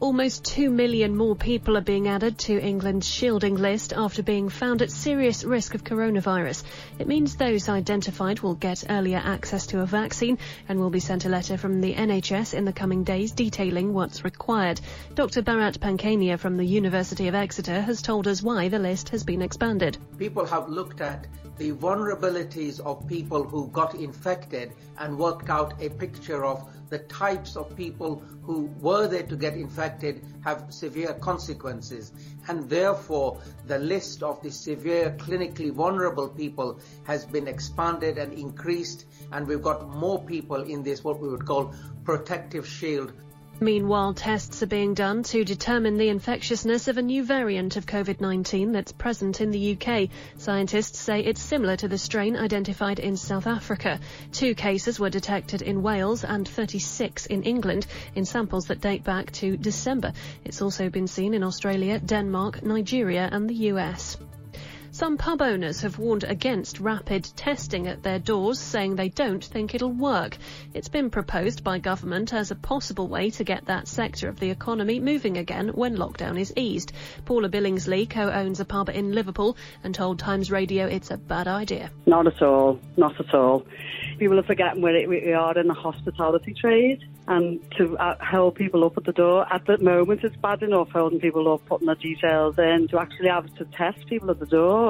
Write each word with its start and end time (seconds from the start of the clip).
Almost 0.00 0.44
2 0.44 0.70
million 0.70 1.16
more 1.16 1.34
people 1.34 1.76
are 1.76 1.80
being 1.80 2.06
added 2.06 2.38
to 2.38 2.60
England's 2.60 3.08
shielding 3.08 3.56
list 3.56 3.92
after 3.92 4.22
being 4.22 4.48
found 4.48 4.80
at 4.80 4.92
serious 4.92 5.42
risk 5.42 5.74
of 5.74 5.82
coronavirus. 5.82 6.62
It 7.00 7.08
means 7.08 7.34
those 7.34 7.68
identified 7.68 8.38
will 8.38 8.54
get 8.54 8.84
earlier 8.88 9.20
access 9.22 9.66
to 9.68 9.80
a 9.80 9.86
vaccine 9.86 10.38
and 10.68 10.78
will 10.78 10.90
be 10.90 11.00
sent 11.00 11.24
a 11.24 11.28
letter 11.28 11.58
from 11.58 11.80
the 11.80 11.94
NHS 11.94 12.54
in 12.54 12.64
the 12.64 12.72
coming 12.72 13.02
days 13.02 13.32
detailing 13.32 13.92
what's 13.92 14.22
required. 14.22 14.80
Dr. 15.16 15.42
Bharat 15.42 15.78
Pankhania 15.80 16.38
from 16.38 16.58
the 16.58 16.64
University 16.64 17.26
of 17.26 17.34
Exeter 17.34 17.80
has 17.80 18.00
told 18.00 18.28
us 18.28 18.40
why 18.40 18.68
the 18.68 18.78
list 18.78 19.08
has 19.08 19.24
been 19.24 19.42
expanded. 19.42 19.98
People 20.16 20.46
have 20.46 20.68
looked 20.68 21.00
at 21.00 21.26
the 21.58 21.72
vulnerabilities 21.72 22.80
of 22.80 23.06
people 23.06 23.42
who 23.42 23.68
got 23.68 23.94
infected 23.94 24.72
and 24.98 25.18
worked 25.18 25.50
out 25.50 25.74
a 25.82 25.90
picture 25.90 26.44
of 26.44 26.68
the 26.88 26.98
types 27.00 27.56
of 27.56 27.76
people 27.76 28.22
who 28.42 28.64
were 28.80 29.06
there 29.06 29.22
to 29.24 29.36
get 29.36 29.54
infected 29.54 30.24
have 30.42 30.72
severe 30.72 31.12
consequences. 31.14 32.12
And 32.48 32.68
therefore, 32.70 33.40
the 33.66 33.78
list 33.78 34.22
of 34.22 34.42
the 34.42 34.50
severe 34.50 35.14
clinically 35.18 35.70
vulnerable 35.70 36.28
people 36.28 36.80
has 37.04 37.26
been 37.26 37.46
expanded 37.46 38.16
and 38.16 38.32
increased. 38.32 39.04
And 39.32 39.46
we've 39.46 39.62
got 39.62 39.88
more 39.88 40.22
people 40.24 40.62
in 40.62 40.82
this, 40.82 41.04
what 41.04 41.20
we 41.20 41.28
would 41.28 41.44
call 41.44 41.74
protective 42.04 42.66
shield 42.66 43.12
Meanwhile, 43.60 44.14
tests 44.14 44.62
are 44.62 44.66
being 44.66 44.94
done 44.94 45.24
to 45.24 45.44
determine 45.44 45.96
the 45.98 46.10
infectiousness 46.10 46.86
of 46.86 46.96
a 46.96 47.02
new 47.02 47.24
variant 47.24 47.76
of 47.76 47.86
COVID-19 47.86 48.72
that's 48.72 48.92
present 48.92 49.40
in 49.40 49.50
the 49.50 49.76
UK. 49.76 50.10
Scientists 50.36 51.00
say 51.00 51.20
it's 51.24 51.42
similar 51.42 51.76
to 51.76 51.88
the 51.88 51.98
strain 51.98 52.36
identified 52.36 53.00
in 53.00 53.16
South 53.16 53.48
Africa. 53.48 53.98
Two 54.30 54.54
cases 54.54 55.00
were 55.00 55.10
detected 55.10 55.62
in 55.62 55.82
Wales 55.82 56.22
and 56.22 56.46
36 56.46 57.26
in 57.26 57.42
England 57.42 57.88
in 58.14 58.24
samples 58.24 58.66
that 58.66 58.80
date 58.80 59.02
back 59.02 59.32
to 59.32 59.56
December. 59.56 60.12
It's 60.44 60.62
also 60.62 60.88
been 60.88 61.08
seen 61.08 61.34
in 61.34 61.42
Australia, 61.42 61.98
Denmark, 61.98 62.62
Nigeria 62.62 63.28
and 63.32 63.50
the 63.50 63.72
US. 63.72 64.16
Some 64.98 65.16
pub 65.16 65.40
owners 65.42 65.82
have 65.82 66.00
warned 66.00 66.24
against 66.24 66.80
rapid 66.80 67.22
testing 67.36 67.86
at 67.86 68.02
their 68.02 68.18
doors, 68.18 68.58
saying 68.58 68.96
they 68.96 69.10
don't 69.10 69.44
think 69.44 69.72
it'll 69.72 69.92
work. 69.92 70.36
It's 70.74 70.88
been 70.88 71.08
proposed 71.08 71.62
by 71.62 71.78
government 71.78 72.34
as 72.34 72.50
a 72.50 72.56
possible 72.56 73.06
way 73.06 73.30
to 73.30 73.44
get 73.44 73.66
that 73.66 73.86
sector 73.86 74.28
of 74.28 74.40
the 74.40 74.50
economy 74.50 74.98
moving 74.98 75.36
again 75.36 75.68
when 75.68 75.96
lockdown 75.96 76.36
is 76.36 76.52
eased. 76.56 76.90
Paula 77.26 77.48
Billingsley 77.48 78.10
co-owns 78.10 78.58
a 78.58 78.64
pub 78.64 78.88
in 78.88 79.12
Liverpool 79.12 79.56
and 79.84 79.94
told 79.94 80.18
Times 80.18 80.50
Radio 80.50 80.88
it's 80.88 81.12
a 81.12 81.16
bad 81.16 81.46
idea. 81.46 81.92
Not 82.06 82.26
at 82.26 82.42
all, 82.42 82.80
not 82.96 83.20
at 83.20 83.32
all. 83.32 83.64
People 84.18 84.40
are 84.40 84.42
forgetting 84.42 84.82
where 84.82 85.08
we 85.08 85.32
are 85.32 85.56
in 85.56 85.68
the 85.68 85.74
hospitality 85.74 86.54
trade 86.60 87.04
and 87.28 87.60
to 87.76 87.96
uh, 87.98 88.16
hold 88.20 88.56
people 88.56 88.84
up 88.84 88.96
at 88.96 89.04
the 89.04 89.12
door. 89.12 89.46
At 89.52 89.66
the 89.66 89.78
moment, 89.78 90.24
it's 90.24 90.34
bad 90.36 90.62
enough 90.62 90.88
holding 90.90 91.20
people 91.20 91.52
up, 91.52 91.64
putting 91.66 91.86
their 91.86 91.94
details 91.94 92.58
in, 92.58 92.88
to 92.88 92.98
actually 92.98 93.28
have 93.28 93.54
to 93.56 93.64
test 93.66 94.06
people 94.08 94.30
at 94.30 94.40
the 94.40 94.46
door 94.46 94.87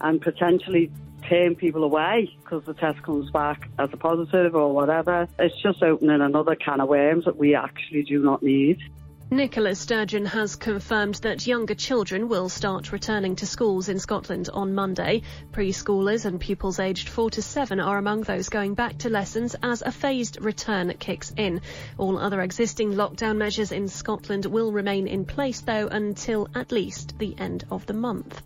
and 0.00 0.20
potentially 0.20 0.90
turn 1.28 1.54
people 1.54 1.84
away 1.84 2.30
because 2.40 2.64
the 2.64 2.74
test 2.74 3.02
comes 3.02 3.30
back 3.30 3.68
as 3.78 3.88
a 3.92 3.96
positive 3.96 4.54
or 4.54 4.72
whatever. 4.72 5.28
It's 5.38 5.60
just 5.62 5.82
opening 5.82 6.20
another 6.20 6.54
can 6.54 6.80
of 6.80 6.88
worms 6.88 7.24
that 7.24 7.36
we 7.36 7.54
actually 7.54 8.02
do 8.02 8.22
not 8.22 8.42
need. 8.42 8.78
Nicola 9.28 9.74
Sturgeon 9.74 10.24
has 10.24 10.54
confirmed 10.54 11.16
that 11.16 11.48
younger 11.48 11.74
children 11.74 12.28
will 12.28 12.48
start 12.48 12.92
returning 12.92 13.34
to 13.34 13.44
schools 13.44 13.88
in 13.88 13.98
Scotland 13.98 14.48
on 14.52 14.72
Monday. 14.72 15.22
Preschoolers 15.50 16.26
and 16.26 16.40
pupils 16.40 16.78
aged 16.78 17.08
4 17.08 17.30
to 17.30 17.42
7 17.42 17.80
are 17.80 17.98
among 17.98 18.20
those 18.20 18.48
going 18.48 18.74
back 18.74 18.98
to 18.98 19.10
lessons 19.10 19.56
as 19.64 19.82
a 19.82 19.90
phased 19.90 20.40
return 20.40 20.94
kicks 21.00 21.32
in. 21.36 21.60
All 21.98 22.18
other 22.18 22.40
existing 22.40 22.92
lockdown 22.92 23.36
measures 23.36 23.72
in 23.72 23.88
Scotland 23.88 24.46
will 24.46 24.70
remain 24.70 25.08
in 25.08 25.24
place 25.24 25.60
though 25.60 25.88
until 25.88 26.48
at 26.54 26.70
least 26.70 27.18
the 27.18 27.34
end 27.36 27.64
of 27.68 27.84
the 27.86 27.94
month. 27.94 28.40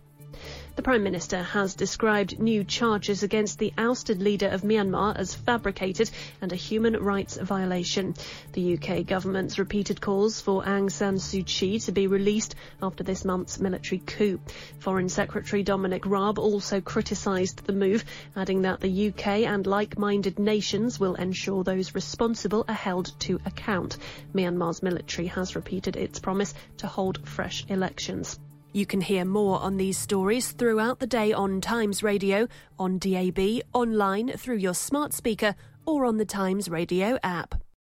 The 0.81 0.85
Prime 0.85 1.03
Minister 1.03 1.43
has 1.43 1.75
described 1.75 2.39
new 2.39 2.63
charges 2.63 3.21
against 3.21 3.59
the 3.59 3.71
ousted 3.77 4.19
leader 4.19 4.47
of 4.47 4.63
Myanmar 4.63 5.15
as 5.15 5.35
fabricated 5.35 6.09
and 6.41 6.51
a 6.51 6.55
human 6.55 6.97
rights 6.97 7.37
violation. 7.37 8.15
The 8.53 8.73
UK 8.73 9.05
government's 9.05 9.59
repeated 9.59 10.01
calls 10.01 10.41
for 10.41 10.63
Aung 10.63 10.91
San 10.91 11.17
Suu 11.17 11.45
Kyi 11.45 11.77
to 11.81 11.91
be 11.91 12.07
released 12.07 12.55
after 12.81 13.03
this 13.03 13.23
month's 13.23 13.59
military 13.59 13.99
coup. 13.99 14.39
Foreign 14.79 15.07
Secretary 15.07 15.61
Dominic 15.61 16.07
Raab 16.07 16.39
also 16.39 16.81
criticised 16.81 17.63
the 17.67 17.73
move, 17.73 18.03
adding 18.35 18.63
that 18.63 18.79
the 18.79 19.09
UK 19.09 19.27
and 19.45 19.67
like-minded 19.67 20.39
nations 20.39 20.99
will 20.99 21.13
ensure 21.13 21.63
those 21.63 21.93
responsible 21.93 22.65
are 22.67 22.73
held 22.73 23.11
to 23.19 23.39
account. 23.45 23.99
Myanmar's 24.33 24.81
military 24.81 25.27
has 25.27 25.55
repeated 25.55 25.95
its 25.95 26.17
promise 26.17 26.55
to 26.77 26.87
hold 26.87 27.29
fresh 27.29 27.67
elections. 27.69 28.39
You 28.73 28.85
can 28.85 29.01
hear 29.01 29.25
more 29.25 29.59
on 29.59 29.75
these 29.75 29.97
stories 29.97 30.53
throughout 30.53 30.99
the 30.99 31.07
day 31.07 31.33
on 31.33 31.59
Times 31.59 32.03
Radio, 32.03 32.47
on 32.79 32.99
DAB, 32.99 33.63
online, 33.73 34.29
through 34.37 34.57
your 34.57 34.73
smart 34.73 35.11
speaker, 35.13 35.55
or 35.85 36.05
on 36.05 36.15
the 36.15 36.25
Times 36.25 36.69
Radio 36.69 37.17
app. 37.21 37.55